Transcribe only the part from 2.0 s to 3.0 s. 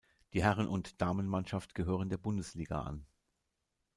der Bundesliga